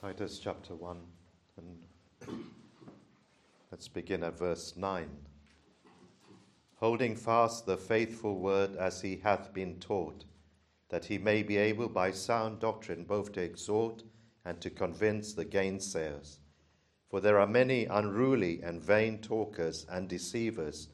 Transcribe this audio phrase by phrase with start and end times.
[0.00, 0.96] Titus chapter 1,
[1.58, 2.34] and
[3.70, 5.06] let's begin at verse 9.
[6.76, 10.24] Holding fast the faithful word as he hath been taught,
[10.88, 14.02] that he may be able by sound doctrine both to exhort
[14.46, 16.38] and to convince the gainsayers.
[17.10, 20.88] For there are many unruly and vain talkers and deceivers,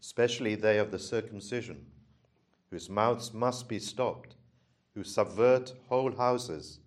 [0.00, 1.86] especially they of the circumcision,
[2.70, 4.34] whose mouths must be stopped,
[4.96, 6.80] who subvert whole houses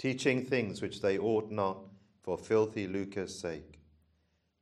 [0.00, 1.76] teaching things which they ought not
[2.22, 3.78] for filthy lucre's sake.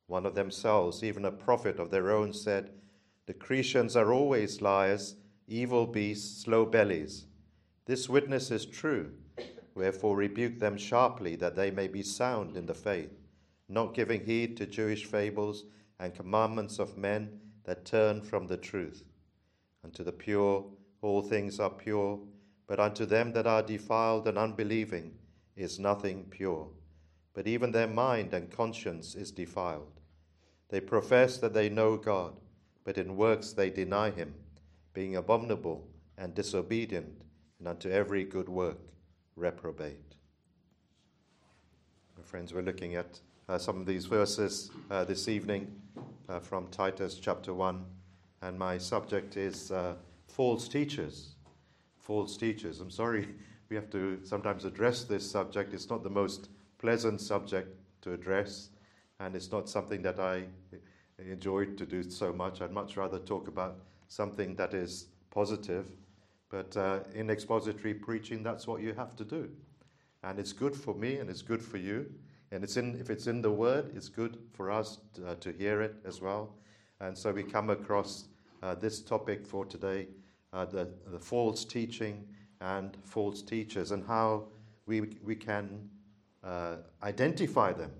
[0.08, 2.70] One of themselves, even a prophet of their own, said,
[3.26, 5.14] The Cretians are always liars,
[5.46, 7.26] evil beasts, slow bellies.
[7.84, 9.12] This witness is true.
[9.76, 13.16] Wherefore rebuke them sharply, that they may be sound in the faith,
[13.68, 15.66] not giving heed to Jewish fables
[16.00, 19.04] and commandments of men that turn from the truth.
[19.84, 20.64] Unto the pure
[21.00, 22.18] all things are pure,
[22.66, 25.14] but unto them that are defiled and unbelieving,
[25.58, 26.68] is nothing pure,
[27.34, 30.00] but even their mind and conscience is defiled.
[30.68, 32.34] They profess that they know God,
[32.84, 34.34] but in works they deny him,
[34.94, 37.22] being abominable and disobedient,
[37.58, 38.78] and unto every good work
[39.34, 40.14] reprobate.
[42.16, 45.74] My friends, we're looking at uh, some of these verses uh, this evening
[46.28, 47.84] uh, from Titus chapter 1,
[48.42, 49.94] and my subject is uh,
[50.28, 51.34] false teachers.
[51.98, 52.80] False teachers.
[52.80, 53.28] I'm sorry
[53.68, 55.74] we have to sometimes address this subject.
[55.74, 58.70] It's not the most pleasant subject to address,
[59.20, 60.44] and it's not something that I
[61.18, 62.62] enjoyed to do so much.
[62.62, 65.86] I'd much rather talk about something that is positive.
[66.50, 69.50] But uh, in expository preaching, that's what you have to do.
[70.22, 72.06] And it's good for me and it's good for you.
[72.50, 75.52] And it's in, if it's in the Word, it's good for us to, uh, to
[75.52, 76.54] hear it as well.
[77.00, 78.24] And so we come across
[78.62, 80.08] uh, this topic for today
[80.52, 82.26] uh, the, the false teaching
[82.60, 84.44] and false teachers and how
[84.86, 85.88] we, we can
[86.44, 87.92] uh, identify them.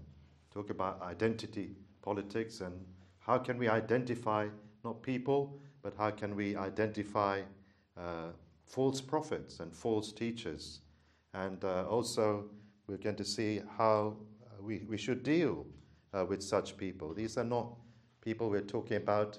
[0.53, 2.84] Talk about identity politics and
[3.19, 4.48] how can we identify
[4.84, 7.42] not people, but how can we identify
[7.97, 8.29] uh,
[8.67, 10.80] false prophets and false teachers.
[11.35, 12.45] And uh, also,
[12.86, 15.67] we're going to see how uh, we, we should deal
[16.14, 17.13] uh, with such people.
[17.14, 17.74] These are not
[18.20, 19.39] people we're talking about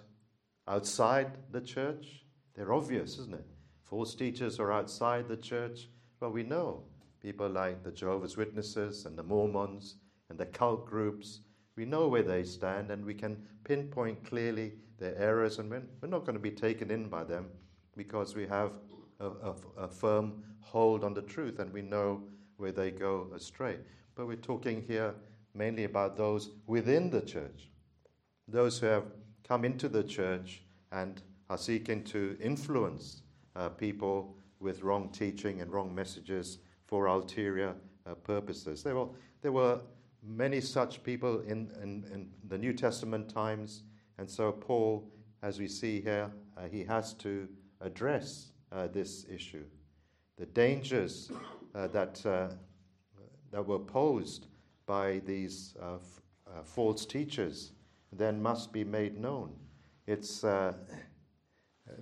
[0.68, 2.25] outside the church.
[2.56, 3.46] They're obvious, isn't it?
[3.89, 5.89] False teachers are outside the church?
[6.19, 6.83] Well, we know
[7.22, 9.95] people like the Jehovah's Witnesses and the Mormons
[10.29, 11.39] and the cult groups.
[11.75, 16.25] We know where they stand and we can pinpoint clearly their errors, and we're, not
[16.25, 17.47] going to be taken in by them
[17.95, 18.72] because we have
[19.19, 22.22] a, a, a firm hold on the truth and we know
[22.57, 23.78] where they go astray.
[24.13, 25.16] But we're talking here
[25.55, 27.69] mainly about those within the church,
[28.47, 29.05] those who have
[29.47, 33.23] come into the church and are seeking to influence
[33.59, 37.75] uh, people with wrong teaching and wrong messages for ulterior
[38.06, 38.81] uh, purposes.
[38.84, 39.08] There were,
[39.42, 39.81] there were
[40.24, 43.84] many such people in, in, in, the New Testament times,
[44.18, 45.12] and so Paul,
[45.44, 47.47] as we see here, uh, he has to
[47.81, 49.66] address uh, this issue.
[50.38, 51.31] The dangers
[51.76, 52.47] uh, that, uh,
[53.52, 54.47] that were posed
[54.86, 56.22] by these f-
[56.66, 57.74] false teachers
[58.12, 59.52] then must be made known.
[60.08, 60.44] It's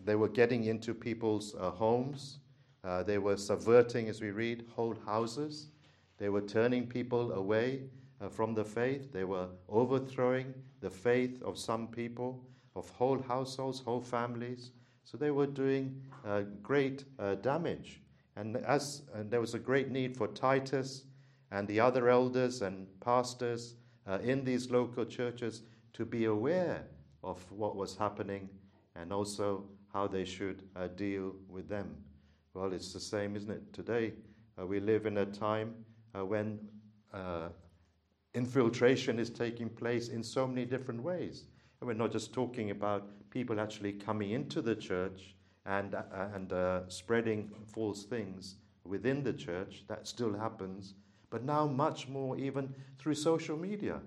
[0.05, 2.39] they were getting into people's uh, homes.
[2.83, 5.67] Uh, they were subverting, as we read, whole houses.
[6.17, 7.83] They were turning people away
[8.21, 9.11] uh, from the faith.
[9.11, 12.43] They were overthrowing the faith of some people,
[12.75, 14.71] of whole households, whole families.
[15.03, 18.01] So they were doing uh, great uh, damage.
[18.35, 21.03] And as and there was a great need for Titus
[21.51, 26.83] and the other elders and pastors uh, in these local churches to be aware
[27.23, 28.47] of what was happening
[28.95, 29.63] and also
[29.97, 31.87] how they should uh, deal with them.
[32.53, 33.73] Well, it's the same, isn't it?
[33.73, 34.13] Today,
[34.59, 35.73] uh, we live in a time
[36.13, 36.59] uh, when
[37.11, 37.49] uh,
[38.35, 41.45] infiltration is taking place in so many different ways.
[41.81, 45.35] And we're not just talking about people actually coming into the church
[45.65, 46.03] and, uh,
[46.35, 50.93] and uh, spreading false things within the church, that still happens,
[51.31, 53.99] but now much more even through social media.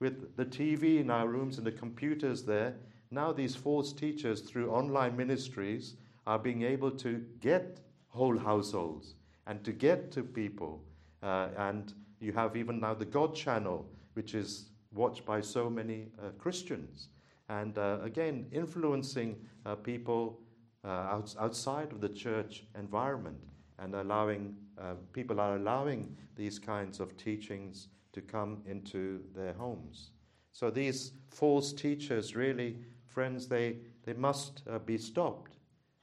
[0.00, 2.76] With the TV in our rooms and the computers there,
[3.10, 5.94] now, these false teachers, through online ministries,
[6.26, 9.14] are being able to get whole households
[9.46, 10.82] and to get to people.
[11.22, 16.08] Uh, and you have even now the God channel, which is watched by so many
[16.18, 17.08] uh, Christians.
[17.48, 20.40] And uh, again, influencing uh, people
[20.84, 23.38] uh, out, outside of the church environment
[23.78, 30.10] and allowing uh, people are allowing these kinds of teachings to come into their homes.
[30.52, 32.76] So these false teachers really
[33.08, 35.56] friends, they, they must uh, be stopped.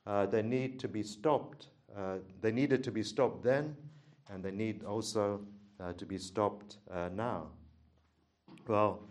[0.06, 1.68] Uh, they need to be stopped.
[1.96, 3.76] Uh, they needed to be stopped then,
[4.30, 5.40] and they need also
[5.80, 7.48] uh, to be stopped uh, now?
[8.68, 9.08] Well,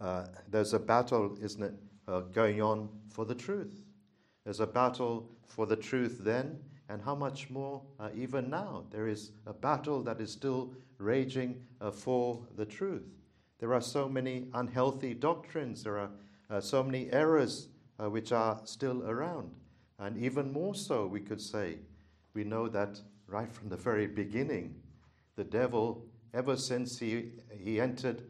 [0.00, 1.74] uh, there's a battle, isn't it,
[2.32, 3.80] going on for the truth.
[4.44, 6.58] There's a battle for the truth then,
[6.88, 7.80] and how much more
[8.14, 8.84] even now?
[8.90, 11.62] There is a battle that is still raging
[11.92, 13.06] for the truth.
[13.58, 16.10] There are so many unhealthy doctrines, there are
[16.60, 17.68] so many errors
[17.98, 19.50] which are still around.
[19.98, 21.76] And even more so, we could say,
[22.34, 24.74] we know that right from the very beginning,
[25.36, 26.04] the devil,
[26.34, 28.22] ever since he, he entered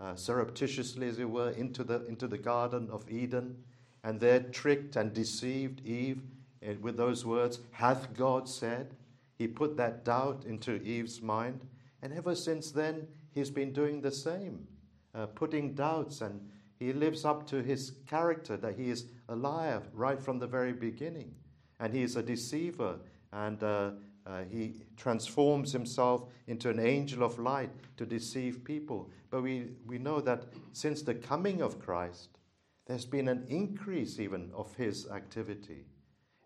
[0.00, 3.56] uh, surreptitiously, as it were, into the, into the Garden of Eden,
[4.04, 6.22] and there tricked and deceived Eve
[6.62, 8.94] eh, with those words, Hath God said?
[9.36, 11.60] He put that doubt into Eve's mind,
[12.02, 14.66] and ever since then, he's been doing the same,
[15.14, 16.40] uh, putting doubts, and
[16.78, 20.72] he lives up to his character that he is a liar right from the very
[20.72, 21.34] beginning,
[21.80, 22.98] and he is a deceiver,
[23.32, 23.90] and uh,
[24.26, 29.10] uh, he transforms himself into an angel of light to deceive people.
[29.30, 32.38] But we, we know that since the coming of Christ,
[32.86, 35.84] there's been an increase even of his activity.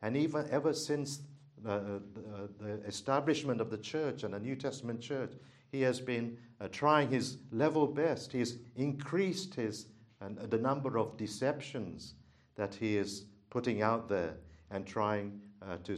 [0.01, 1.21] And even ever since
[1.65, 1.79] uh,
[2.15, 5.33] the, the, establishment of the church and the New Testament church,
[5.71, 8.33] he has been uh, trying his level best.
[8.33, 9.87] He's increased his
[10.25, 12.15] and the number of deceptions
[12.55, 14.35] that he is putting out there
[14.71, 15.95] and trying uh, to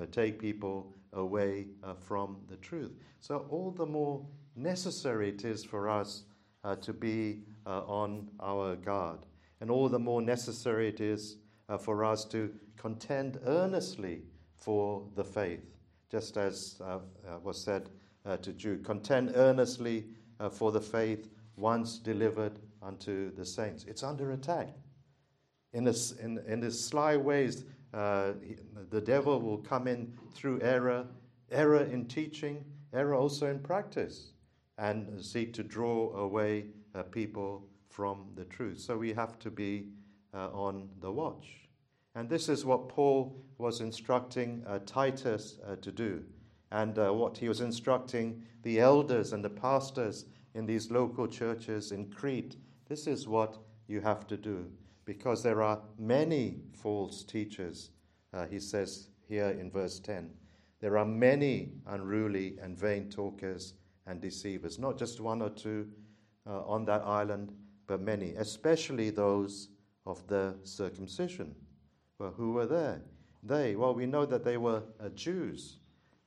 [0.00, 2.92] uh, take people away uh, from the truth.
[3.20, 4.24] So, all the more
[4.56, 6.24] necessary it is for us
[6.64, 9.20] uh, to be uh, on our guard,
[9.60, 11.36] and all the more necessary it is
[11.68, 14.22] uh, for us to contend earnestly
[14.56, 15.64] for the faith,
[16.10, 16.80] just as
[17.42, 17.90] was said
[18.40, 20.04] to Jude contend earnestly
[20.50, 23.84] for the faith once delivered unto the saints.
[23.88, 24.68] It's under attack.
[25.72, 27.64] In, this, in, in this sly ways,
[27.94, 28.32] uh,
[28.90, 31.06] the devil will come in through error,
[31.50, 34.32] error in teaching, error also in practice,
[34.78, 38.80] and seek to draw away uh, people from the truth.
[38.80, 39.88] So we have to be
[40.34, 41.46] uh, on the watch.
[42.14, 46.22] And this is what Paul was instructing uh, Titus uh, to do,
[46.70, 51.92] and uh, what he was instructing the elders and the pastors in these local churches
[51.92, 52.56] in Crete.
[52.92, 53.56] This is what
[53.88, 54.70] you have to do
[55.06, 57.88] because there are many false teachers,
[58.34, 60.28] uh, he says here in verse 10.
[60.78, 63.72] There are many unruly and vain talkers
[64.06, 65.88] and deceivers, not just one or two
[66.46, 67.54] uh, on that island,
[67.86, 69.68] but many, especially those
[70.04, 71.54] of the circumcision.
[72.18, 73.00] Well, who were there?
[73.42, 75.78] They, well, we know that they were uh, Jews,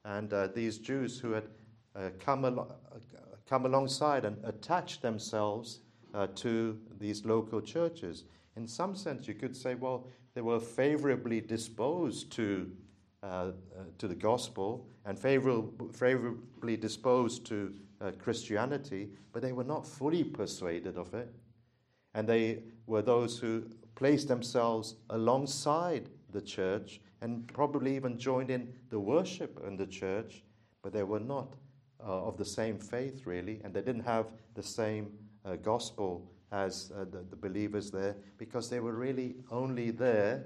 [0.03, 1.47] and uh, these Jews who had
[1.95, 2.75] uh, come, al-
[3.47, 5.81] come alongside and attached themselves
[6.15, 8.23] uh, to these local churches
[8.55, 12.71] in some sense, you could say, well, they were favorably disposed to,
[13.21, 13.51] uh, uh,
[13.97, 20.23] to the gospel and favorably, favorably disposed to uh, Christianity, but they were not fully
[20.23, 21.33] persuaded of it.
[22.13, 23.65] And they were those who
[23.95, 30.43] placed themselves alongside the church and probably even joined in the worship in the church,
[30.81, 31.55] but they were not
[32.01, 35.11] uh, of the same faith, really, and they didn't have the same
[35.45, 40.45] uh, gospel as uh, the, the believers there because they were really only there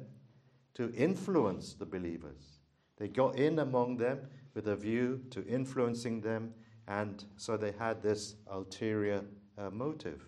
[0.74, 2.60] to influence the believers.
[2.98, 4.20] They got in among them
[4.54, 6.54] with a view to influencing them,
[6.88, 9.24] and so they had this ulterior
[9.58, 10.26] uh, motive.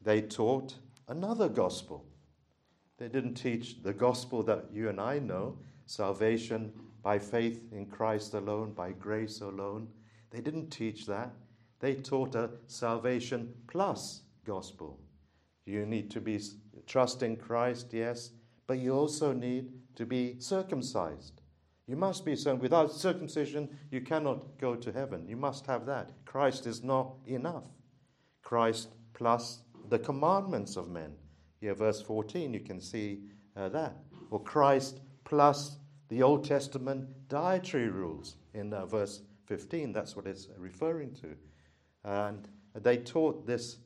[0.00, 0.74] They taught
[1.08, 2.04] another gospel.
[2.98, 8.34] They didn't teach the gospel that you and I know salvation by faith in Christ
[8.34, 9.88] alone, by grace alone.
[10.30, 11.30] They didn't teach that.
[11.80, 14.98] They taught a salvation plus gospel.
[15.66, 16.40] You need to be
[16.86, 18.30] trust in Christ, yes,
[18.66, 21.40] but you also need to be circumcised.
[21.86, 22.54] You must be so.
[22.54, 25.26] Without circumcision, you cannot go to heaven.
[25.28, 26.10] You must have that.
[26.24, 27.64] Christ is not enough.
[28.42, 31.12] Christ plus the commandments of men.
[31.60, 33.20] Here, verse 14, you can see
[33.56, 33.96] uh, that.
[34.30, 35.76] Or Christ plus
[36.08, 39.92] the Old Testament dietary rules in uh, verse 15.
[39.92, 41.36] That's what it's referring to.
[42.06, 43.78] And they taught this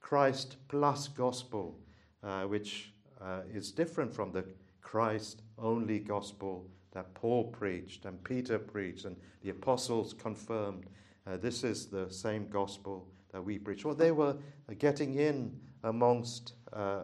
[0.00, 1.76] Christ plus gospel,
[2.22, 4.44] uh, which uh, is different from the
[4.80, 10.86] Christ only gospel that Paul preached and Peter preached and the apostles confirmed.
[11.26, 13.84] Uh, this is the same gospel that we preach.
[13.84, 14.36] Well, they were
[14.78, 17.02] getting in amongst, uh,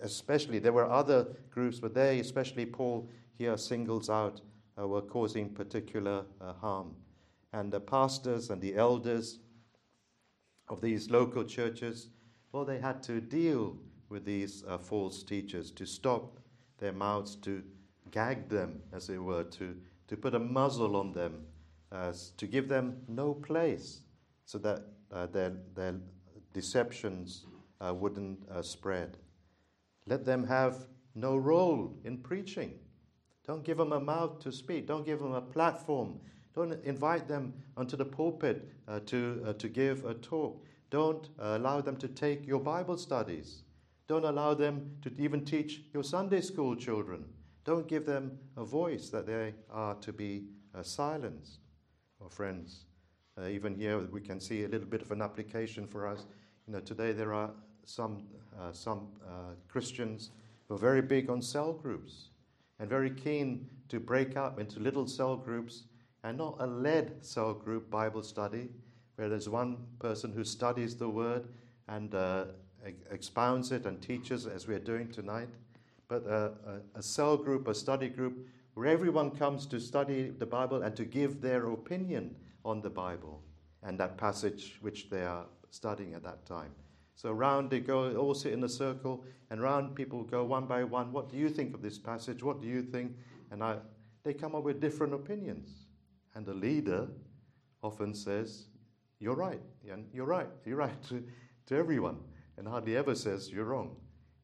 [0.00, 4.40] especially, there were other groups, but they, especially Paul here singles out,
[4.80, 6.24] uh, were causing particular
[6.60, 6.94] harm.
[7.52, 9.40] And the pastors and the elders
[10.68, 12.08] of these local churches
[12.52, 13.76] well, they had to deal
[14.08, 16.38] with these uh, false teachers, to stop
[16.78, 17.62] their mouths, to
[18.10, 21.44] gag them, as it were, to, to put a muzzle on them,
[21.92, 24.00] uh, to give them no place
[24.46, 25.96] so that uh, their, their
[26.54, 27.44] deceptions
[27.80, 29.18] uh, wouldn't uh, spread.
[30.06, 32.78] Let them have no role in preaching.
[33.46, 34.86] Don't give them a mouth to speak.
[34.86, 36.18] Don't give them a platform.
[36.58, 40.60] Don't invite them onto the pulpit uh, to, uh, to give a talk.
[40.90, 43.62] Don't uh, allow them to take your Bible studies.
[44.08, 47.24] Don't allow them to even teach your Sunday school children.
[47.64, 51.60] Don't give them a voice that they are to be uh, silenced.
[52.20, 52.86] Oh, friends,
[53.40, 56.26] uh, even here we can see a little bit of an application for us.
[56.66, 57.52] You know, today there are
[57.84, 58.24] some,
[58.58, 59.06] uh, some
[59.68, 60.32] Christians
[60.66, 62.30] who are very big on cell groups
[62.80, 65.84] and very keen to break up into little cell groups
[66.24, 68.68] and not a led cell group Bible study
[69.16, 71.48] where there's one person who studies the word
[71.88, 72.44] and uh,
[73.10, 75.48] expounds it and teaches as we're doing tonight,
[76.06, 76.52] but a,
[76.94, 80.94] a, a cell group, a study group where everyone comes to study the Bible and
[80.96, 82.34] to give their opinion
[82.64, 83.42] on the Bible
[83.82, 86.70] and that passage which they are studying at that time.
[87.16, 90.84] So round they go, all sit in a circle, and round people go one by
[90.84, 91.10] one.
[91.10, 92.44] What do you think of this passage?
[92.44, 93.16] What do you think?
[93.50, 93.78] And I,
[94.22, 95.87] they come up with different opinions.
[96.34, 97.08] And the leader
[97.82, 98.66] often says,
[99.20, 99.60] You're right.
[100.12, 100.48] You're right.
[100.64, 101.24] You're right to,
[101.66, 102.18] to everyone.
[102.56, 103.96] And hardly ever says, You're wrong.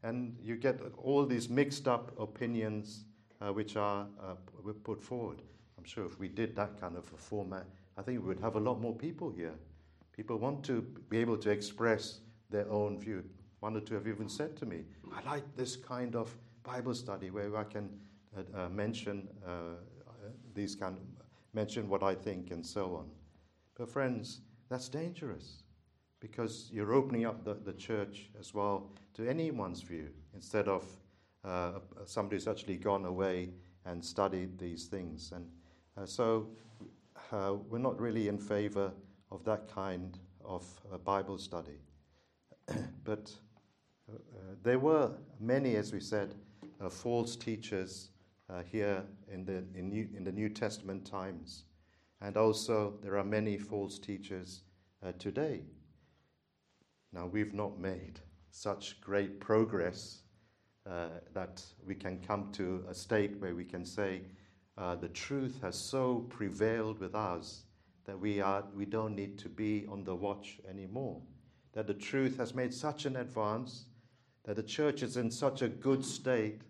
[0.02, 3.04] And you get all these mixed up opinions
[3.40, 4.34] uh, which are uh,
[4.82, 5.42] put forward.
[5.78, 8.56] I'm sure if we did that kind of a format, I think we would have
[8.56, 9.54] a lot more people here.
[10.12, 13.24] People want to be able to express their own view.
[13.60, 17.30] One or two have even said to me, I like this kind of Bible study
[17.30, 17.90] where I can
[18.36, 19.76] uh, uh, mention uh,
[20.54, 21.02] these kind of,
[21.54, 23.10] mention what I think and so on.
[23.76, 25.62] But friends, that's dangerous
[26.20, 30.84] because you're opening up the, the church as well to anyone's view instead of
[31.44, 31.72] uh,
[32.06, 33.50] somebody who's actually gone away
[33.84, 35.32] and studied these things.
[35.34, 35.46] And
[35.96, 36.48] uh, so
[37.32, 38.90] uh, we're not really in favor
[39.30, 40.64] of that kind of
[41.04, 41.78] Bible study.
[43.04, 43.30] but
[44.10, 44.16] uh,
[44.62, 46.34] there were many, as we said,
[46.80, 48.10] uh, false teachers
[48.54, 51.64] uh, here in the, in, New, in the New Testament times.
[52.20, 54.62] And also, there are many false teachers
[55.04, 55.62] uh, today.
[57.12, 58.20] Now, we've not made
[58.50, 60.20] such great progress
[60.88, 64.22] uh, that we can come to a state where we can say
[64.78, 67.64] uh, the truth has so prevailed with us
[68.04, 71.20] that we, are, we don't need to be on the watch anymore
[71.74, 73.86] that the truth has made such an advance,
[74.44, 76.62] that the church is in such a good state,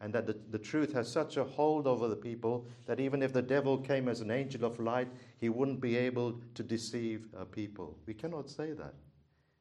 [0.00, 3.32] and that the, the truth has such a hold over the people that even if
[3.32, 7.44] the devil came as an angel of light, he wouldn't be able to deceive uh,
[7.44, 7.98] people.
[8.06, 8.94] We cannot say that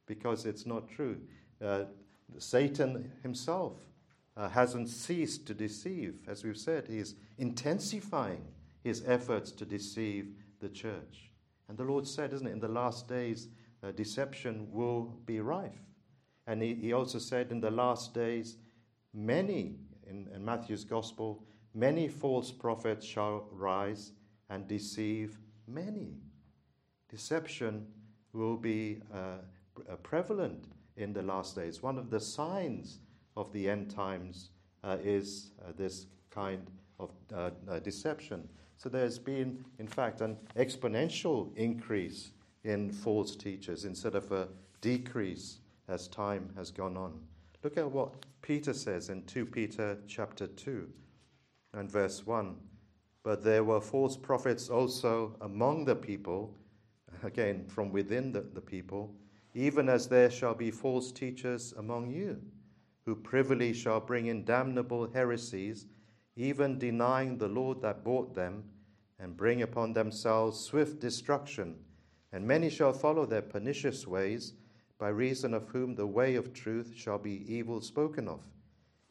[0.06, 1.20] because it's not true.
[1.64, 1.84] Uh,
[2.38, 3.74] Satan himself
[4.38, 6.16] uh, hasn't ceased to deceive.
[6.28, 8.46] As we've said, he's intensifying
[8.84, 11.32] his efforts to deceive the church.
[11.68, 13.50] And the Lord said, isn't it, in the last days,
[13.84, 15.80] uh, deception will be rife.
[16.48, 18.56] And he, he, also said in the last days,
[19.14, 19.76] many,
[20.10, 24.12] in, in Matthew's gospel, many false prophets shall rise
[24.50, 25.38] and deceive
[25.68, 26.16] many.
[27.10, 27.86] Deception
[28.34, 29.38] will be uh,
[30.04, 30.66] prevalent
[30.98, 31.82] in the last days.
[31.82, 33.00] One of the signs
[33.38, 34.50] of the end times
[34.84, 36.66] uh, is uh, this kind
[37.00, 38.48] of uh, uh, deception.
[38.78, 42.32] So there's been, in fact, an exponential increase
[42.64, 44.48] in false teachers instead of a
[44.82, 47.20] decrease as time has gone on.
[47.62, 50.88] Look at what Peter says in 2 Peter chapter 2
[51.74, 52.56] and verse 1.
[53.22, 56.56] But there were false prophets also among the people,
[57.22, 59.14] again from within the, the people,
[59.54, 62.42] even as there shall be false teachers among you,
[63.06, 65.86] who privily shall bring in damnable heresies,
[66.38, 68.64] even denying the Lord that bought them,
[69.20, 71.76] and bring upon themselves swift destruction.
[72.32, 74.54] And many shall follow their pernicious ways,
[75.00, 78.42] by reason of whom the way of truth shall be evil spoken of.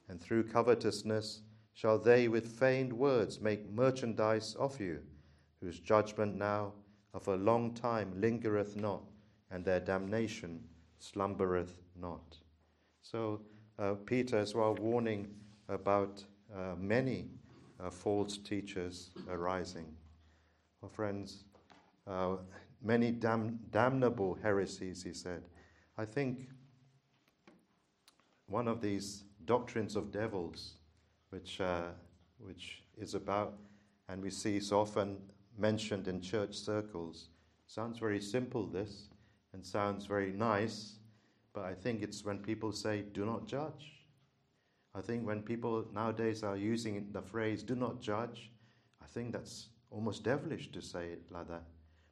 [0.09, 1.41] And through covetousness
[1.73, 5.01] shall they with feigned words make merchandise of you,
[5.61, 6.73] whose judgment now
[7.15, 9.03] of a long time lingereth not,
[9.51, 10.63] and their damnation
[10.99, 12.37] slumbereth not.
[13.03, 13.41] So,
[13.79, 15.29] uh, Peter as well warning
[15.69, 16.23] about
[16.55, 17.29] uh, many
[17.81, 19.87] uh, false teachers arising.
[20.81, 21.45] Well, friends,
[22.07, 22.37] uh,
[22.83, 25.43] many dam- damnable heresies, he said.
[25.99, 26.49] I think
[28.47, 30.75] one of these doctrines of devils,
[31.31, 31.89] which, uh,
[32.39, 33.55] which is about,
[34.09, 35.19] and we see so often
[35.59, 37.31] mentioned in church circles,
[37.67, 39.09] sounds very simple, this,
[39.53, 40.99] and sounds very nice,
[41.53, 44.05] but I think it's when people say, do not judge.
[44.95, 48.53] I think when people nowadays are using the phrase, do not judge,
[49.03, 51.65] I think that's almost devilish to say it like that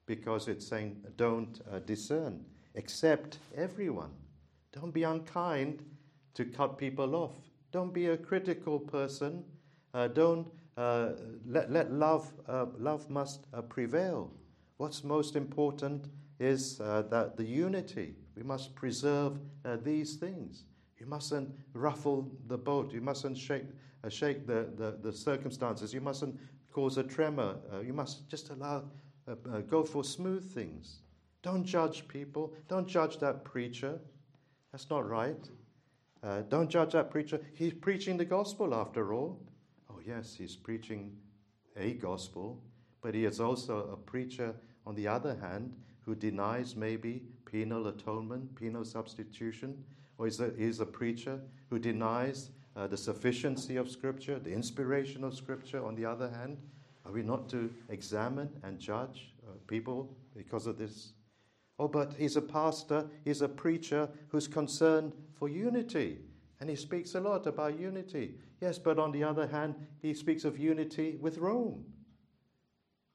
[0.07, 2.45] because it's saying don't uh, discern,
[2.77, 4.11] accept everyone.
[4.73, 5.85] Don't be unkind
[6.35, 7.35] to cut people off.
[7.73, 9.45] Don't be a critical person.
[9.95, 11.13] Uh, don't uh,
[11.47, 14.31] let, let love, uh, love must uh, prevail.
[14.77, 16.07] What's most important
[16.39, 18.15] is uh, that the unity.
[18.37, 20.65] We must preserve uh, these things.
[20.99, 22.93] You mustn't ruffle the boat.
[22.93, 23.65] You mustn't shake,
[24.11, 25.95] shake the, the, the, circumstances.
[25.95, 26.39] You mustn't
[26.71, 27.57] cause a tremor.
[27.83, 28.85] you must just allow,
[29.71, 30.99] go for smooth things.
[31.43, 32.53] Don't judge people.
[32.69, 33.99] Don't judge that preacher.
[34.73, 35.49] That's not right.
[36.49, 37.41] don't judge that preacher.
[37.55, 39.41] He's preaching the gospel after all
[39.97, 41.17] Oh, yes, he's preaching
[41.77, 42.63] a gospel,
[43.01, 44.55] but he is also a preacher,
[44.87, 49.83] on the other hand, who denies maybe penal atonement, penal substitution,
[50.19, 51.41] or is a, he's a preacher
[51.71, 56.59] who denies uh, the sufficiency of Scripture, the inspiration of Scripture, on the other hand.
[57.07, 61.13] Are we not to examine and judge uh, people because of this?
[61.79, 66.19] Oh, but he's a pastor, he's a preacher who's concerned for unity.
[66.61, 68.37] And he speaks a lot about unity.
[68.63, 71.85] Yes, but on the other hand, he speaks of unity with Rome.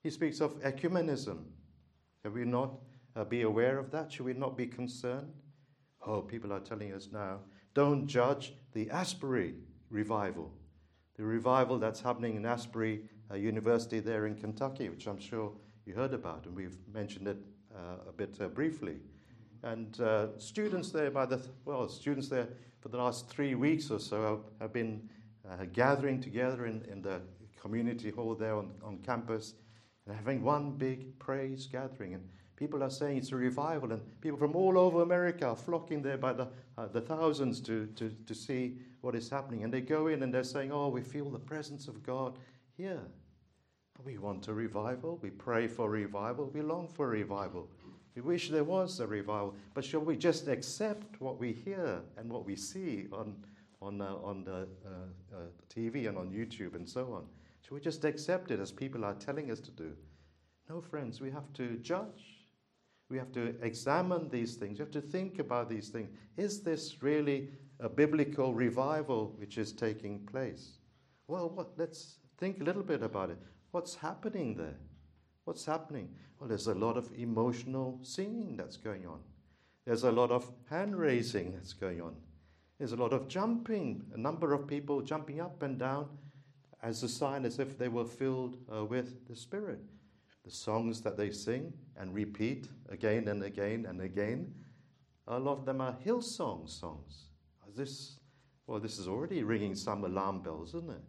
[0.04, 1.40] He speaks of ecumenism.
[2.22, 2.74] Should we not
[3.16, 4.12] uh, be aware of that?
[4.12, 5.34] Should we not be concerned?
[6.06, 7.40] Oh, people are telling us now
[7.74, 9.56] don't judge the Asbury
[9.90, 10.52] revival,
[11.16, 15.54] the revival that's happening in Asbury uh, University there in Kentucky, which I'm sure
[15.86, 17.38] you heard about, and we've mentioned it
[18.08, 18.98] a bit uh, briefly.
[19.64, 22.48] And uh, students there, by the th- well, students there
[22.80, 25.08] for the last three weeks or so have, have been
[25.50, 27.22] uh, gathering together in, in the
[27.60, 29.54] community hall there on, on campus
[30.08, 32.16] and having one big praise gathering.
[32.16, 36.02] And people are saying it's a revival, and people from all over America are flocking
[36.02, 36.48] there by the,
[36.78, 39.64] uh, the thousands to, to, to see what is happening.
[39.64, 42.38] And they go in and they're saying, Oh, we feel the presence of God
[42.78, 43.02] here.
[44.04, 45.20] We want a revival.
[45.22, 46.50] We pray for revival.
[46.54, 47.70] We long for revival.
[48.16, 49.56] We wish there was a revival.
[49.74, 53.36] But shall we just accept what we hear and what we see on,
[53.82, 55.38] on, uh, on the uh, uh
[55.70, 57.26] TV and on YouTube and so on.
[57.62, 59.94] Should we just accept it as people are telling us to do?
[60.70, 62.48] No, friends, we have to judge.
[63.10, 64.80] We have to examine these things.
[64.80, 66.10] We have to think about these things.
[66.38, 70.78] Is this really a biblical revival which is taking place?
[71.28, 73.38] Well, what, let's think a little bit about it.
[73.72, 74.78] What's happening there?
[75.46, 76.10] What's happening?
[76.40, 79.20] Well, there's a lot of emotional singing that's going on.
[79.86, 82.16] There's a lot of hand raising that's going on.
[82.78, 86.08] There's a lot of jumping, a number of people jumping up and down
[86.84, 89.80] as a sign as if they were filled uh, with the Spirit.
[90.44, 94.54] The songs that they sing and repeat again and again and again,
[95.28, 97.26] a lot of them are Hillsong songs.
[97.76, 98.18] This,
[98.68, 101.04] well, this is already ringing some alarm bells, isn't it?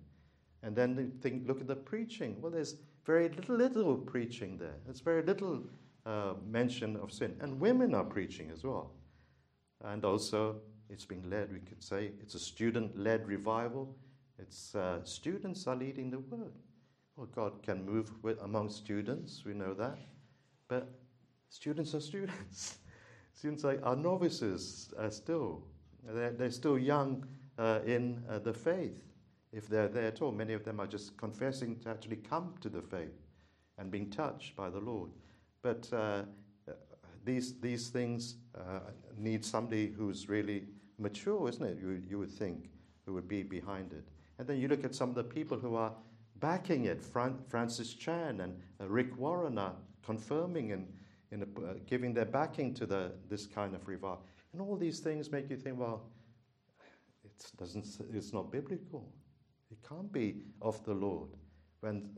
[0.63, 1.13] And then
[1.47, 2.37] look at the preaching.
[2.41, 4.77] Well, there's very little, little preaching there.
[4.85, 5.63] There's very little
[6.07, 7.37] uh, mention of sin.
[7.41, 8.93] And women are preaching as well.
[9.85, 10.57] And also,
[10.89, 13.97] it's being led, we could say, it's a student led revival.
[14.39, 16.53] It's uh, students are leading the word.
[17.17, 19.99] Well, God can move with, among students, we know that.
[20.69, 20.89] But
[21.49, 22.79] students are students.
[23.35, 25.63] students are, are novices uh, still.
[26.05, 27.27] They're, they're, still young
[27.59, 28.99] uh, in uh, the faith,
[29.53, 30.33] if they're there at all.
[30.33, 33.21] Many of them are just confessing to actually come to the faith
[33.79, 35.11] and being touched by the Lord.
[35.63, 36.23] But uh,
[37.25, 38.81] these, these things uh,
[39.17, 40.65] need somebody who's really
[40.99, 41.79] mature, isn't it?
[41.81, 42.71] You, you would think,
[43.07, 44.05] who would be behind it.
[44.39, 45.93] And then you look at some of the people who are
[46.37, 47.01] backing it.
[47.01, 50.89] Fran- Francis Chan and uh, Rick Warren are confirming and
[51.31, 54.23] in a, uh, giving their backing to the, this kind of revival.
[54.53, 56.03] And all these things make you think, well,
[57.25, 59.09] it doesn't, it's not biblical.
[59.73, 61.31] It can't be of the Lord.
[61.81, 62.11] When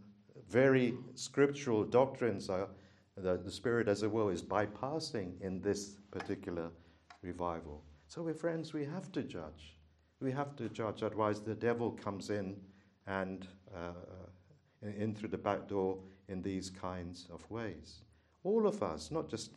[0.50, 2.68] very scriptural doctrines are,
[3.16, 6.70] the, the Spirit, as it were, is bypassing in this particular
[7.22, 7.84] revival.
[8.08, 9.76] So, we're friends, we have to judge.
[10.20, 12.56] We have to judge, otherwise, the devil comes in
[13.06, 13.92] and uh,
[14.82, 18.00] in through the back door in these kinds of ways.
[18.42, 19.52] All of us, not just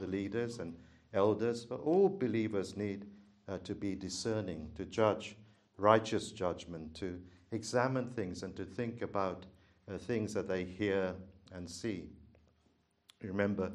[0.00, 0.74] the leaders and
[1.12, 3.04] elders, but all believers need
[3.48, 5.36] uh, to be discerning, to judge
[5.76, 7.20] righteous judgment, to
[7.54, 9.46] examine things and to think about
[9.88, 11.14] uh, things that they hear
[11.52, 12.08] and see.
[13.22, 13.72] Remember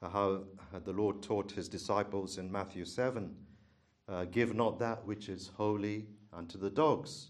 [0.00, 0.42] how
[0.84, 3.34] the Lord taught his disciples in Matthew 7
[4.08, 7.28] uh, Give not that which is holy unto the dogs,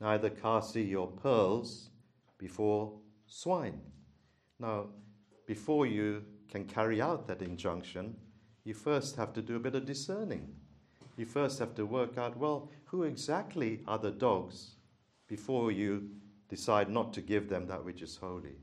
[0.00, 1.90] neither cast ye your pearls
[2.38, 2.92] before
[3.26, 3.80] swine.
[4.58, 4.86] Now,
[5.46, 8.16] before you can carry out that injunction,
[8.64, 10.52] you first have to do a bit of discerning.
[11.16, 14.72] You first have to work out well, who exactly are the dogs
[15.30, 16.10] before you
[16.48, 18.56] decide not to give them that which is holy.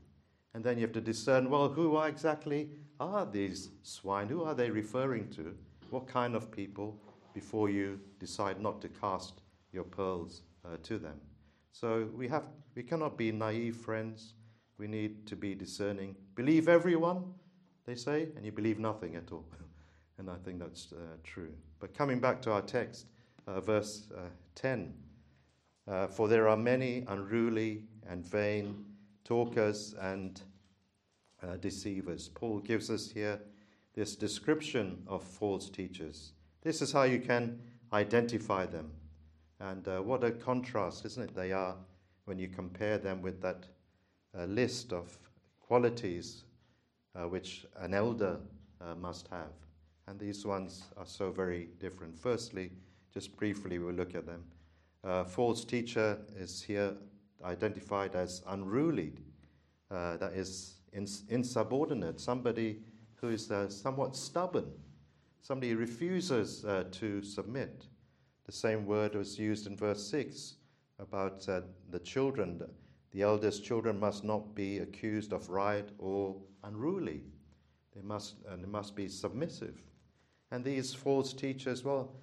[0.54, 2.68] And then you have to discern well, who are exactly
[3.00, 4.28] are these swine?
[4.28, 5.56] Who are they referring to?
[5.90, 7.00] What kind of people
[7.32, 9.40] before you decide not to cast
[9.72, 11.18] your pearls uh, to them?
[11.72, 14.34] So we, have, we cannot be naive friends.
[14.76, 16.16] We need to be discerning.
[16.34, 17.32] Believe everyone,
[17.86, 19.46] they say, and you believe nothing at all.
[20.18, 21.54] and I think that's uh, true.
[21.80, 23.06] But coming back to our text,
[23.46, 24.92] uh, verse uh, 10
[25.88, 28.84] uh, For there are many unruly and vain
[29.24, 30.40] talkers and
[31.42, 32.28] uh, deceivers.
[32.28, 33.40] Paul gives us here
[33.94, 36.32] this description of false teachers.
[36.62, 37.60] This is how you can
[37.92, 38.90] identify them.
[39.60, 41.34] And uh, what a contrast, isn't it?
[41.34, 41.76] They are
[42.26, 43.66] when you compare them with that
[44.38, 45.18] uh, list of
[45.60, 46.44] qualities
[47.14, 48.38] uh, which an elder
[48.80, 49.52] uh, must have.
[50.06, 52.18] And these ones are so very different.
[52.18, 52.70] Firstly,
[53.12, 54.44] just briefly, we'll look at them.
[55.04, 56.94] Uh, false teacher is here
[57.44, 59.12] identified as unruly,
[59.90, 60.74] uh, that is,
[61.28, 62.80] insubordinate, somebody
[63.16, 64.66] who is somewhat stubborn,
[65.42, 67.86] somebody who refuses to submit.
[68.46, 70.54] The same word was used in verse 6
[70.98, 72.62] about uh, the children.
[73.10, 76.34] The eldest children must not be accused of riot or
[76.64, 77.22] unruly.
[77.94, 79.82] They must, uh, they must be submissive.
[80.50, 82.14] And these false teachers, well,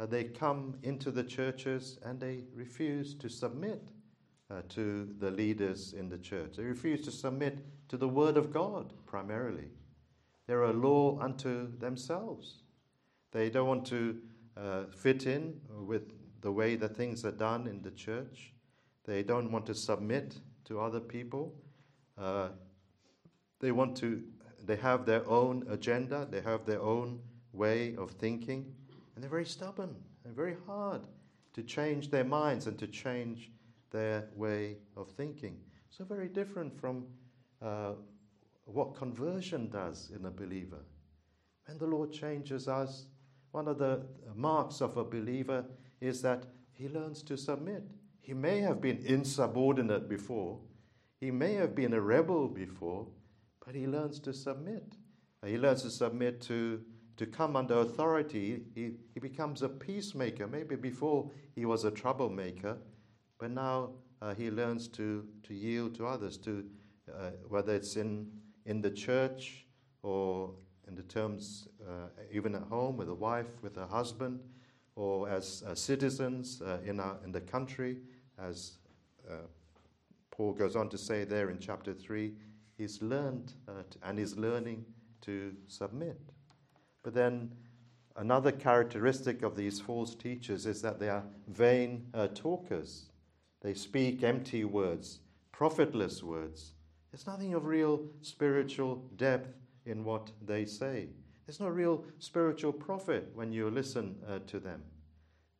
[0.00, 3.82] uh, they come into the churches and they refuse to submit
[4.50, 6.56] uh, to the leaders in the church.
[6.56, 9.68] They refuse to submit to the Word of God primarily.
[10.46, 12.62] They're a law unto themselves.
[13.32, 14.18] They don't want to
[14.56, 18.52] uh, fit in with the way that things are done in the church.
[19.04, 21.54] They don't want to submit to other people.
[22.18, 22.48] Uh,
[23.60, 24.22] they want to,
[24.64, 27.20] they have their own agenda, they have their own
[27.52, 28.74] way of thinking,
[29.14, 31.02] and they're very stubborn and very hard
[31.52, 33.50] to change their minds and to change
[33.90, 35.56] their way of thinking.
[35.90, 37.06] So, very different from
[37.62, 37.92] uh,
[38.64, 40.84] what conversion does in a believer.
[41.66, 43.06] When the Lord changes us,
[43.52, 45.64] one of the marks of a believer
[46.00, 47.84] is that he learns to submit.
[48.20, 50.58] He may have been insubordinate before,
[51.20, 53.06] he may have been a rebel before,
[53.64, 54.84] but he learns to submit.
[55.46, 56.82] He learns to submit to,
[57.16, 58.62] to come under authority.
[58.74, 60.46] He, he becomes a peacemaker.
[60.46, 62.76] Maybe before he was a troublemaker,
[63.38, 66.64] but now uh, he learns to, to yield to others, to,
[67.12, 68.26] uh, whether it's in,
[68.66, 69.66] in the church
[70.02, 70.50] or
[70.88, 74.40] in the terms uh, even at home with a wife, with a husband,
[74.96, 77.98] or as uh, citizens uh, in, our, in the country,
[78.38, 78.78] as
[79.30, 79.34] uh,
[80.30, 82.32] Paul goes on to say there in chapter 3,
[82.76, 83.52] he's learned
[84.02, 84.84] and is learning
[85.22, 86.20] to submit.
[87.04, 87.52] But then
[88.16, 93.06] another characteristic of these false teachers is that they are vain uh, talkers.
[93.60, 95.20] They speak empty words,
[95.52, 96.72] profitless words.
[97.12, 99.54] There's nothing of real spiritual depth
[99.86, 101.08] in what they say.
[101.46, 104.82] There's no real spiritual profit when you listen uh, to them.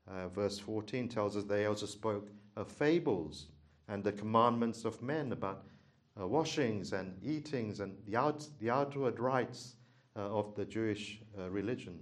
[0.09, 3.47] Uh, verse 14 tells us they also spoke of fables
[3.89, 5.65] and the commandments of men about
[6.19, 9.77] uh, washings and eatings and the, out, the outward rites
[10.17, 11.99] uh, of the Jewish uh, religion.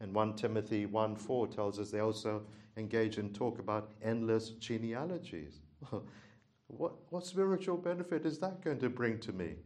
[0.00, 2.42] And 1 Timothy 1 4 tells us they also
[2.76, 5.60] engage in talk about endless genealogies.
[6.68, 9.56] what, what spiritual benefit is that going to bring to me?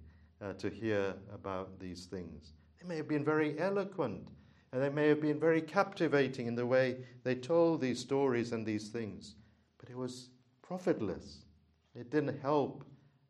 [0.43, 2.53] uh, to hear about these things.
[2.81, 4.29] They may have been very eloquent
[4.73, 8.67] and they may have been very captivating in the way they told these stories and
[8.67, 9.37] these things,
[9.79, 10.31] but it was
[10.63, 11.45] profitless.
[11.95, 12.85] It didn't help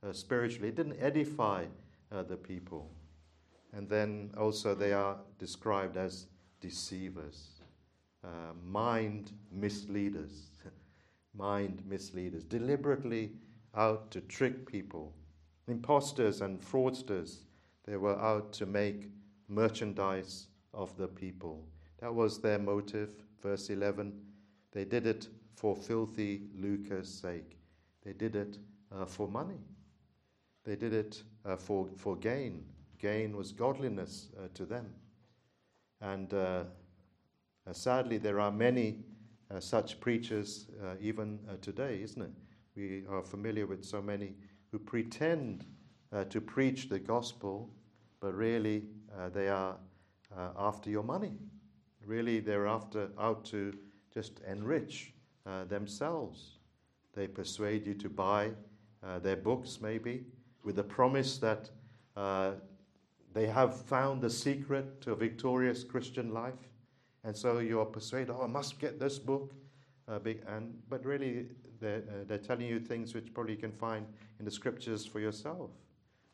[0.07, 1.65] uh, spiritually, it didn't edify
[2.11, 2.91] uh, the people.
[3.73, 6.27] And then also they are described as
[6.61, 7.61] deceivers,
[8.23, 10.51] uh, mind misleaders,
[11.35, 13.33] mind misleaders, deliberately
[13.75, 15.15] out to trick people
[15.69, 17.39] imposters and fraudsters.
[17.85, 19.11] They were out to make
[19.49, 21.67] merchandise of the people.
[21.99, 23.11] That was their motive.
[23.43, 24.13] Verse 11
[24.73, 27.59] they did it for filthy lucre's sake,
[28.03, 28.59] they did it
[28.91, 29.61] uh, for money,
[30.65, 32.65] they did it uh, for, for gain.
[33.03, 34.87] Gain was godliness uh, to them.
[36.01, 36.65] And uh,
[37.67, 39.01] uh, sadly, there are many
[39.51, 40.69] uh, such preachers
[41.01, 42.31] even today, isn't it?
[42.75, 44.35] We are familiar with so many
[44.71, 45.67] who pretend
[46.13, 47.69] uh, to preach the gospel,
[48.21, 48.85] but really
[49.19, 49.77] uh, they are
[50.37, 51.33] uh, after your money.
[52.07, 53.73] Really, they're after out to
[54.13, 55.13] just enrich
[55.47, 56.59] uh, themselves.
[57.15, 58.51] They persuade you to buy
[59.03, 60.25] uh, their books, maybe,
[60.65, 61.71] with the promise that
[62.17, 62.53] uh,
[63.35, 66.69] they have found the secret to a victorious Christian life.
[67.25, 69.53] And so you are persuaded, oh, I must get this book.
[70.09, 71.47] and, but really,
[71.81, 74.07] they're, they're telling you things which probably you can find
[74.39, 75.71] in the scriptures for yourself.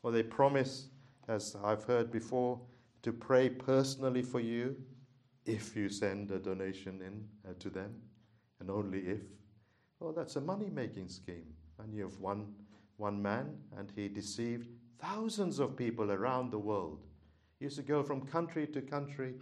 [0.03, 0.89] or they promise,
[1.29, 2.61] as I've heard before,
[3.03, 4.77] to pray personally for you
[5.45, 7.95] if you send a donation in uh, to them,
[8.61, 9.21] and only if.
[10.01, 11.55] Well, that's a money making scheme.
[11.79, 12.47] And you have one,
[12.97, 17.01] one man, and he deceived thousands of people around the world.
[17.61, 19.35] Used to go from country to country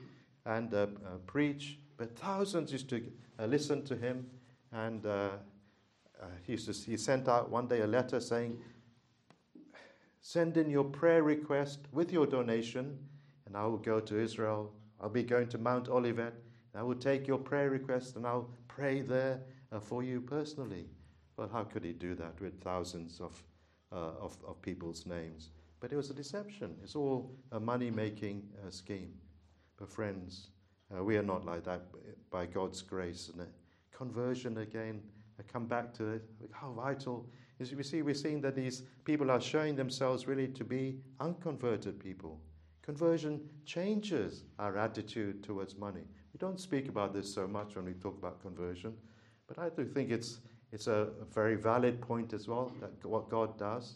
[0.45, 3.03] and uh, uh, preach, but thousands used to
[3.39, 4.27] uh, listen to him.
[4.73, 5.31] And uh,
[6.21, 8.59] uh, he, used to, he sent out one day a letter saying,
[10.21, 12.99] Send in your prayer request with your donation,
[13.47, 14.73] and I will go to Israel.
[15.01, 16.35] I'll be going to Mount Olivet.
[16.73, 19.41] and I will take your prayer request and I'll pray there
[19.73, 20.87] uh, for you personally.
[21.37, 23.41] Well, how could he do that with thousands of,
[23.93, 25.51] of, of, people's names?
[25.81, 26.77] But it was a deception.
[26.83, 29.13] It's all a money making uh, scheme.
[29.79, 30.49] But, friends,
[30.95, 31.83] uh, we are not like that
[32.31, 33.31] by God's grace.
[33.33, 33.47] And
[33.93, 35.03] conversion again,
[35.39, 36.23] I come back to it.
[36.53, 37.27] How vital
[37.59, 41.99] is we see we're seeing that these people are showing themselves really to be unconverted
[41.99, 42.41] people.
[42.83, 46.03] Conversion changes our attitude towards money.
[46.33, 48.95] We don't speak about this so much when we talk about conversion,
[49.49, 50.41] but I do think it's
[50.77, 53.95] it's a, very valid point as well that what God does.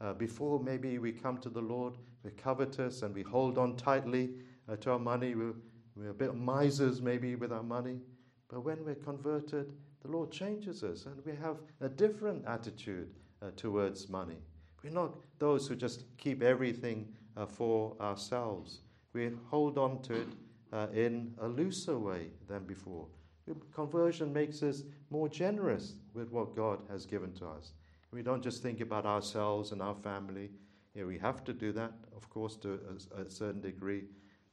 [0.00, 4.30] Uh, before maybe we come to the Lord, we're covetous and we hold on tightly
[4.66, 5.34] uh, to our money.
[5.34, 5.52] We're,
[5.94, 7.98] we're a bit misers maybe with our money.
[8.48, 13.10] But when we're converted, the Lord changes us and we have a different attitude
[13.42, 14.38] uh, towards money.
[14.82, 18.80] We're not those who just keep everything uh, for ourselves.
[19.12, 20.28] We hold on to it
[20.72, 23.06] uh, in a looser way than before.
[23.72, 27.72] Conversion makes us more generous with what God has given to us.
[28.10, 30.50] We don't just think about ourselves and our family.
[30.94, 32.80] Yeah, we have to do that, of course, to
[33.16, 34.04] a, a certain degree.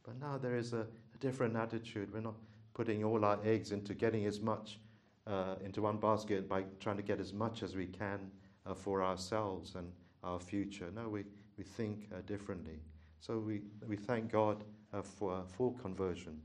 [0.03, 2.13] But now there is a, a, different attitude.
[2.13, 2.35] We're not
[2.73, 4.79] putting all our eggs into getting as much
[5.25, 8.19] uh, into one basket by trying to get as much as we can
[8.65, 9.91] uh, for ourselves and
[10.23, 10.89] our future.
[10.93, 11.23] No, we,
[11.57, 12.79] we think uh, differently.
[13.21, 16.41] So we, we thank God uh, for full conversion.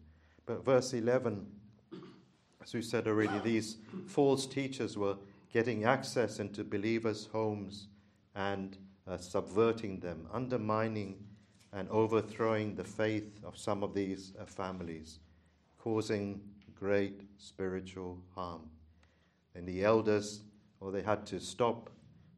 [0.46, 1.44] But verse 11
[2.68, 5.16] as we said already, these false teachers were
[5.50, 7.88] getting access into believers' homes
[8.34, 8.76] and
[9.06, 11.16] uh, subverting them, undermining
[11.72, 15.20] and overthrowing the faith of some of these uh, families,
[15.78, 16.42] causing
[16.78, 18.68] great spiritual harm.
[19.54, 20.42] And the elders,
[20.78, 21.88] well, they had to stop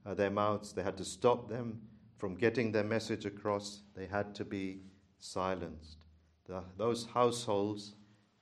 [0.07, 1.81] uh, their mouths, they had to stop them
[2.19, 4.79] from getting their message across, they had to be
[5.19, 6.05] silenced.
[6.47, 7.97] The, those households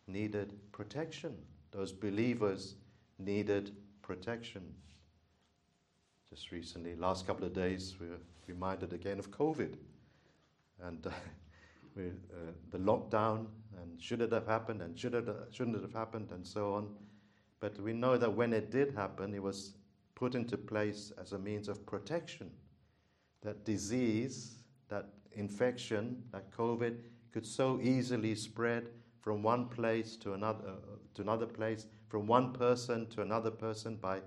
[0.06, 1.34] needed protection.
[1.70, 2.76] Those believers
[3.18, 4.62] needed protection.
[6.30, 9.76] Just recently, last couple of days, we were reminded again of COVID
[10.82, 11.10] and uh,
[11.96, 13.46] we, uh, the lockdown
[13.80, 16.74] and should it have happened and should it, uh, shouldn't it have happened and so
[16.74, 16.88] on.
[17.60, 19.74] But we know that when it did happen, it was
[20.14, 22.50] put into place as a means of protection.
[23.42, 26.96] That disease, that infection, that COVID
[27.32, 32.52] could so easily spread from one place to another, uh, to another place, from one
[32.52, 34.20] person to another person by,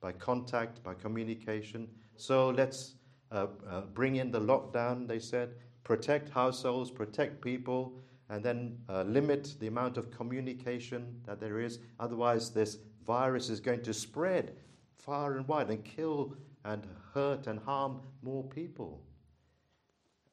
[0.00, 1.88] by contact, by communication.
[2.16, 2.94] So let's
[3.30, 9.02] uh, uh, bring in the lockdown, they said, protect households, protect people, and then uh,
[9.02, 11.78] limit the amount of communication that there is.
[11.98, 14.52] Otherwise, this virus is going to spread
[14.96, 16.34] far and wide and kill
[16.64, 19.00] and hurt and harm more people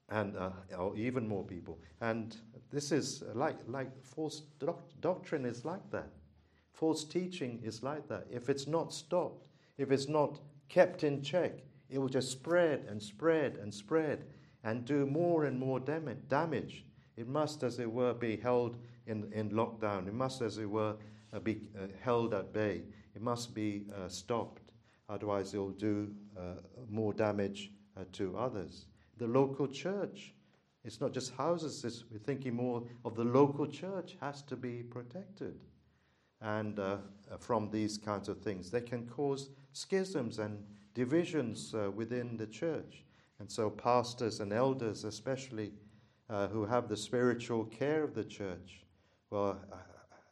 [0.10, 1.80] and uh, or even more people.
[2.02, 2.36] And
[2.72, 6.10] this is like like false doc- doctrine is like that.
[6.72, 8.28] False teaching is like that.
[8.30, 9.48] If it's not stopped,
[9.78, 14.26] if it's not kept in check, it will just spread and spread and spread
[14.64, 16.86] and do more and more dam- damage.
[17.16, 20.08] It must, as it were, be held in, in lockdown.
[20.08, 20.96] It must, as it were,
[21.32, 22.82] uh, be uh, held at bay.
[23.16, 24.64] It must be uh, stopped.
[25.08, 26.56] Otherwise, it will do uh,
[26.90, 30.34] more damage uh, to others the local church.
[30.86, 34.84] It's not just houses, it's, we're thinking more of the local church has to be
[34.84, 35.60] protected.
[36.42, 36.98] And uh,
[37.40, 43.04] from these kinds of things, they can cause schisms and divisions uh, within the church.
[43.40, 45.74] And so, pastors and elders, especially
[46.30, 48.84] uh, who have the spiritual care of the church,
[49.30, 49.76] will uh,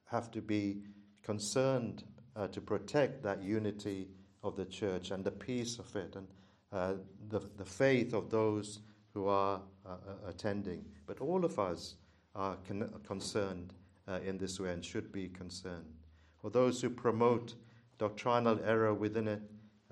[0.06, 0.84] have to be
[1.24, 2.04] concerned
[2.36, 4.08] uh, to protect that unity
[4.44, 6.16] of the church and the peace of it.
[6.16, 6.28] And
[6.72, 6.94] uh,
[7.30, 8.80] the, the faith of those
[9.14, 10.84] who are uh, uh, attending.
[11.06, 11.96] But all of us
[12.36, 13.74] are con- concerned
[14.08, 15.86] uh, in this way and should be concerned.
[16.42, 17.56] For those who promote
[17.98, 19.42] doctrinal error within it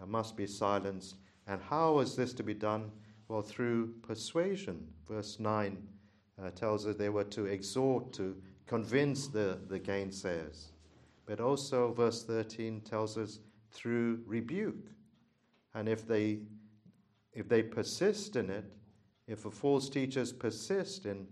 [0.01, 1.15] uh, must be silenced.
[1.47, 2.91] And how is this to be done?
[3.27, 4.87] Well, through persuasion.
[5.07, 5.77] Verse 9
[6.55, 10.71] tells us they were to exhort, to convince the, the gainsayers.
[11.27, 13.39] But also, verse 13 tells us
[13.71, 14.87] through rebuke.
[15.73, 16.39] And if they
[17.33, 18.65] if they persist in it,
[19.31, 21.25] if the false teachers persist in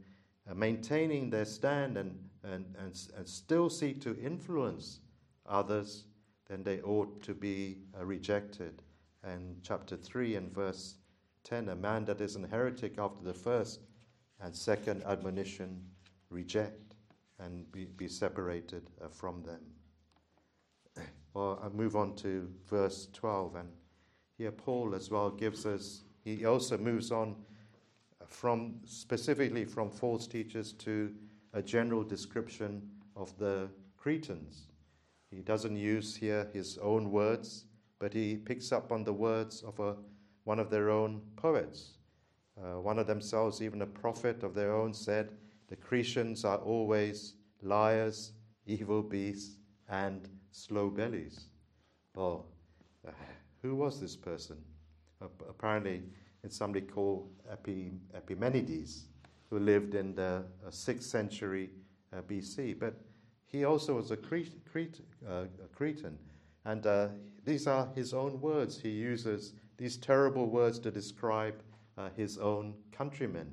[0.50, 5.02] uh, maintaining their stand and, and, and, and still seek to influence
[5.46, 6.06] others,
[6.48, 8.82] then they ought to be uh, rejected.
[9.24, 10.96] And chapter 3 and verse
[11.44, 13.82] 10 a man that is an heretic after the first
[14.42, 15.84] and second admonition,
[16.30, 16.96] reject
[17.40, 19.62] and be, be separated uh, from them.
[21.36, 23.70] Well, I move on to verse 12, and
[24.36, 27.36] here Paul as well gives us, he also moves on
[28.30, 31.12] from specifically from false teachers to
[31.54, 32.82] a general description
[33.16, 34.68] of the Cretans.
[35.30, 37.66] He doesn't use here his own words,
[38.00, 39.96] but he picks up on the words of a,
[40.46, 41.98] one of their own poets.
[42.58, 45.32] Uh, one of themselves, even a prophet of their own, said,
[45.68, 48.34] The Cretans are always liars,
[48.66, 49.58] evil beasts,
[49.90, 51.46] and slow bellies.
[52.16, 52.46] Well,
[53.08, 53.12] uh,
[53.62, 54.58] who was this person?
[55.22, 56.04] Apparently,
[56.44, 59.08] it's somebody called Epi, Epimenides,
[59.50, 61.70] who lived in the 6th uh, century
[62.14, 62.80] uh, BC.
[62.80, 62.96] But
[63.46, 66.18] he also was a, uh, a Cretan.
[66.66, 67.10] And uh,
[67.44, 68.80] these are his own words.
[68.80, 71.62] He uses these terrible words to describe
[71.98, 73.52] uh, his own countrymen.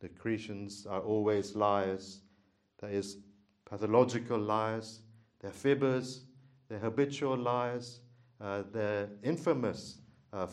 [0.00, 2.20] The Cretans are always liars.
[2.80, 3.18] There is
[3.64, 5.00] pathological liars.
[5.40, 6.20] They're fibbers.
[6.68, 8.00] They're habitual liars.
[8.40, 10.00] Uh, they're infamous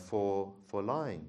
[0.08, 1.26] for, for lying.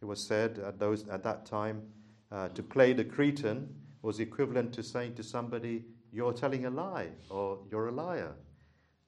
[0.00, 1.82] It was said at, those, at that time
[2.30, 3.68] uh, to play the Cretan
[4.02, 8.32] was equivalent to saying to somebody, You're telling a lie, or You're a liar.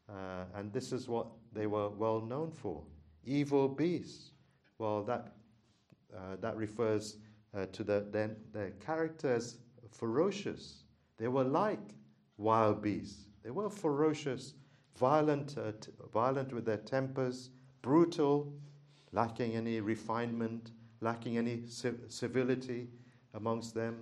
[0.08, 2.82] Uh, and this is what they were well known for.
[3.24, 4.30] Evil beasts.
[4.78, 5.34] Well, that,
[6.16, 7.16] uh, that refers
[7.54, 9.58] uh, to the, their, their characters
[9.90, 10.84] ferocious.
[11.18, 11.94] They were like
[12.36, 13.24] wild beasts.
[13.42, 14.54] They were ferocious,
[14.96, 17.50] violent, uh, t- violent with their tempers,
[17.82, 18.52] brutal,
[19.12, 22.88] lacking any refinement, lacking any civility
[23.34, 23.98] amongst them,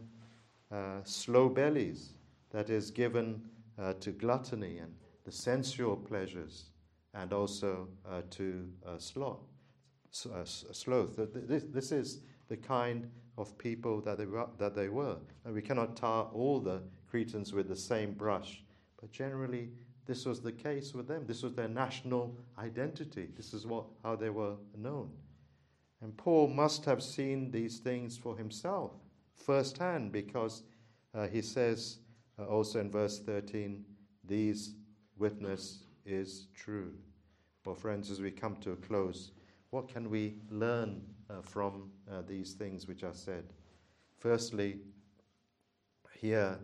[0.73, 2.15] uh, slow bellies,
[2.51, 3.43] that is given
[3.79, 4.93] uh, to gluttony and
[5.25, 6.67] the sensual pleasures,
[7.15, 9.41] and also uh, to uh, sloth.
[10.33, 11.19] Uh, sloth.
[11.35, 15.17] This, this is the kind of people that they, were, that they were.
[15.45, 16.81] And we cannot tar all the
[17.11, 18.63] Cretans with the same brush,
[19.01, 19.69] but generally
[20.07, 21.25] this was the case with them.
[21.27, 23.29] This was their national identity.
[23.37, 25.11] This is what, how they were known.
[26.07, 28.93] And Paul must have seen these things for himself
[29.35, 30.63] firsthand because
[31.13, 31.99] uh, he says
[32.39, 33.85] uh, also in verse 13,
[34.23, 34.75] these
[35.19, 36.93] witness is true.
[37.65, 39.33] Well, friends, as we come to a close,
[39.71, 43.53] what can we learn uh, from uh, these things which are said?
[44.17, 44.79] Firstly,
[46.21, 46.57] here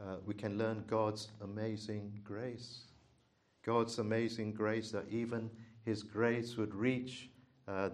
[0.00, 2.84] uh, we can learn God's amazing grace.
[3.62, 5.50] God's amazing grace that even
[5.84, 7.28] His grace would reach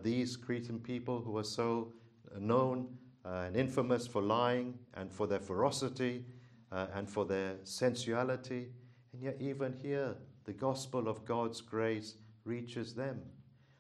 [0.03, 1.93] these Cretan people who are so
[2.39, 2.89] known
[3.25, 6.25] uh, and infamous for lying and for their ferocity
[6.71, 8.69] uh, and for their sensuality.
[9.13, 13.21] And yet, even here, the gospel of God's grace reaches them.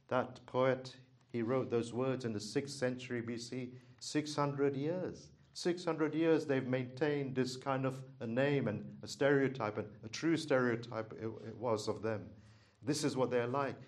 [0.08, 0.94] That poet,
[1.32, 5.28] he wrote those words in the 6th century BC, 600 years.
[5.54, 10.36] 600 years they've maintained this kind of a name and a stereotype, and a true
[10.36, 12.22] stereotype it was of them.
[12.82, 13.80] This is what they're like.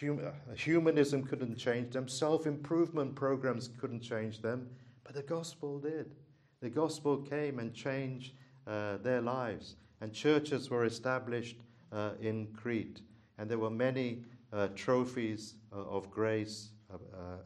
[0.00, 0.20] Hum-
[0.56, 4.68] humanism couldn't change them, self improvement programs couldn't change them,
[5.04, 6.14] but the gospel did.
[6.60, 8.32] The gospel came and changed
[8.66, 11.56] uh, their lives, and churches were established
[11.92, 13.00] uh, in Crete,
[13.38, 17.36] and there were many uh, trophies uh, of grace uh, uh,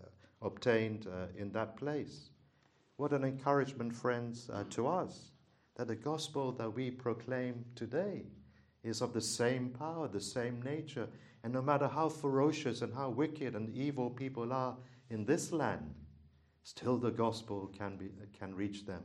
[0.42, 2.30] obtained in that place.
[2.96, 5.32] What an encouragement, friends, to us
[5.76, 8.24] that the gospel that we proclaim today
[8.82, 11.08] is of the same power, the same nature.
[11.42, 14.76] And no matter how ferocious and how wicked and evil people are
[15.08, 15.94] in this land,
[16.62, 19.02] still the gospel can, be, can reach them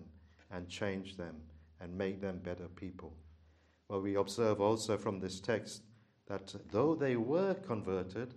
[0.51, 1.35] and change them
[1.79, 3.15] and make them better people.
[3.89, 5.83] Well, we observe also from this text
[6.27, 8.33] that though they were converted,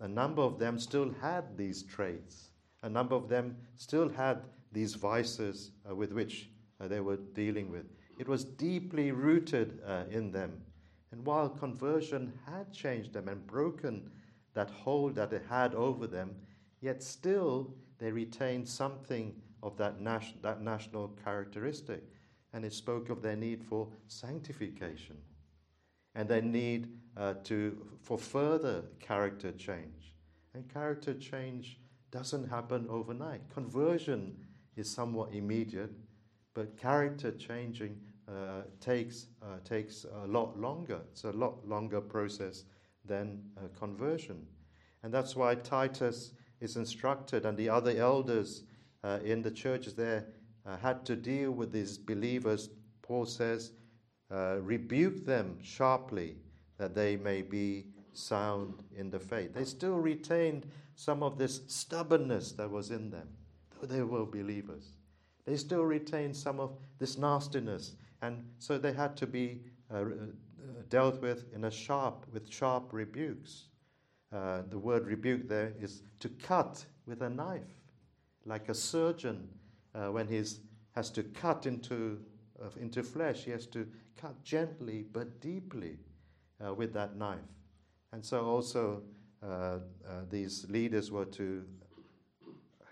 [0.00, 2.50] a number of them still had these traits.
[2.82, 6.50] A number of them still had these vices uh, with which
[6.80, 7.86] uh, they were dealing with.
[8.18, 10.60] It was deeply rooted uh, in them.
[11.10, 14.10] And while conversion had changed them and broken
[14.54, 16.34] that hold that it had over them,
[16.80, 22.02] yet still they retained something of that, nas- that national characteristic.
[22.52, 25.16] And it spoke of their need for sanctification
[26.14, 30.14] and their need uh, to, for further character change.
[30.54, 31.78] And character change
[32.10, 33.42] doesn't happen overnight.
[33.52, 34.36] Conversion
[34.76, 35.92] is somewhat immediate,
[36.54, 41.00] but character changing uh, takes, uh, takes a lot longer.
[41.12, 42.64] It's a lot longer process
[43.04, 43.40] than
[43.78, 44.46] conversion.
[45.02, 48.62] And that's why Titus is instructed and the other elders
[49.04, 50.26] uh, in the churches there
[50.66, 52.68] uh, had to deal with these believers,
[53.02, 53.72] Paul says,
[54.30, 56.36] uh, rebuke them sharply
[56.76, 59.54] that they may be sound in the faith.
[59.54, 60.66] They still retained
[60.96, 63.28] some of this stubbornness that was in them,
[63.70, 64.92] though they were believers.
[65.46, 69.60] They still retained some of this nastiness, and so they had to be
[69.92, 70.04] uh, uh,
[70.88, 73.66] dealt with in a sharp, with sharp rebukes.
[74.32, 77.80] Uh, the word rebuke there is to cut with a knife,
[78.44, 79.48] like a surgeon
[79.94, 80.42] uh, when he
[80.92, 82.18] has to cut into,
[82.78, 83.86] into flesh, he has to
[84.20, 85.96] cut gently but deeply
[86.64, 87.38] uh, with that knife.
[88.12, 89.02] And so also
[89.42, 89.78] uh,
[90.28, 91.64] these leaders were to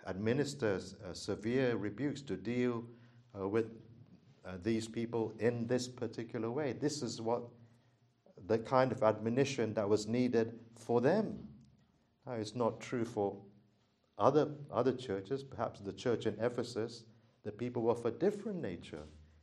[0.06, 0.80] administer
[1.12, 2.84] severe rebukes to deal
[3.34, 3.66] with
[4.62, 6.72] these people in this particular way.
[6.72, 7.42] This is what
[8.46, 11.38] the kind of admonition that was needed for them.
[12.26, 13.36] Now, it's not true for
[14.18, 17.04] other, other churches, perhaps the church in Ephesus,
[17.44, 19.02] the people were of a different nature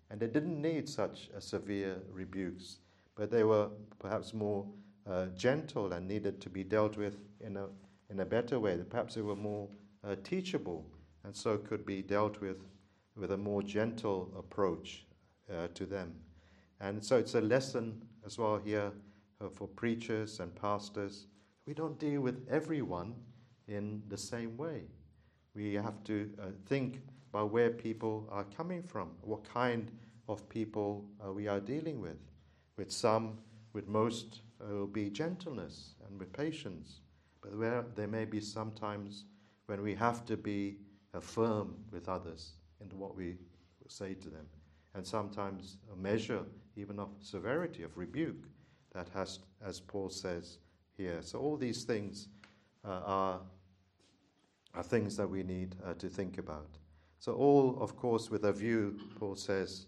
[0.10, 2.80] and they didn't need such severe rebukes,
[3.16, 4.66] but they were perhaps more
[5.10, 7.68] uh, gentle and needed to be dealt with in a,
[8.10, 8.78] in a better way.
[8.90, 9.68] Perhaps they were more
[10.04, 10.86] uh, teachable
[11.24, 12.58] and so could be dealt with
[13.16, 15.06] with a more gentle approach
[15.52, 16.14] uh, to them.
[16.80, 18.92] And so it's a lesson as well here
[19.42, 21.28] uh, for preachers and pastors.
[21.66, 23.16] We don't deal with everyone
[23.68, 24.84] in the same way.
[25.56, 29.92] We have to uh, think about where people are coming from, what kind
[30.28, 32.18] of people uh, we are dealing with.
[32.78, 33.38] With some,
[33.74, 37.02] with most, uh, will be gentleness and with patience.
[37.42, 39.26] But where there may be sometimes
[39.68, 40.78] when we have to be
[41.14, 42.54] uh, firm with others
[42.92, 43.36] in what we
[43.88, 44.46] say to them.
[44.96, 46.44] And sometimes a measure
[46.76, 48.46] even of severity, of rebuke,
[48.94, 50.58] that has, as Paul says
[50.98, 51.22] here.
[51.22, 52.28] So all these things
[52.86, 53.42] uh, are
[54.76, 56.78] are things that we need uh, to think about.
[57.20, 59.86] So, all, of course, with a view, Paul says,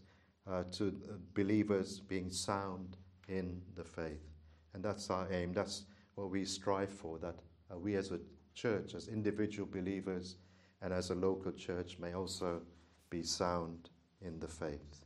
[0.48, 0.94] uh, to
[1.34, 4.22] believers being sound in the faith.
[4.74, 5.54] And that's our aim.
[5.54, 7.40] That's what we strive for, that
[7.72, 8.20] uh, we as a
[8.54, 10.36] church, as individual believers,
[10.82, 12.62] and as a local church may also
[13.10, 13.90] be sound
[14.22, 15.05] in the faith.